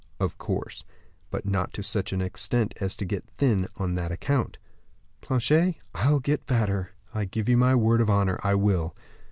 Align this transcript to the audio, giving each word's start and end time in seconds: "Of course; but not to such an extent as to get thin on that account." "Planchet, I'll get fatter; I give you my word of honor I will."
"Of 0.19 0.39
course; 0.39 0.83
but 1.29 1.45
not 1.45 1.73
to 1.75 1.83
such 1.83 2.11
an 2.11 2.21
extent 2.23 2.73
as 2.81 2.95
to 2.95 3.05
get 3.05 3.27
thin 3.37 3.67
on 3.77 3.93
that 3.93 4.11
account." 4.11 4.57
"Planchet, 5.21 5.75
I'll 5.93 6.19
get 6.19 6.43
fatter; 6.47 6.93
I 7.13 7.25
give 7.25 7.47
you 7.47 7.57
my 7.57 7.75
word 7.75 8.01
of 8.01 8.09
honor 8.09 8.39
I 8.43 8.55
will." 8.55 8.95